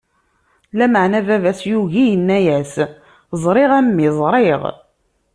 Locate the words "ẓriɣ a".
3.43-3.79